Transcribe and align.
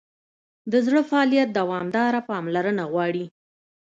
د 0.71 0.73
زړه 0.85 1.01
فعالیت 1.09 1.49
دوامداره 1.59 2.19
پاملرنه 2.29 2.83
غواړي. 2.91 3.25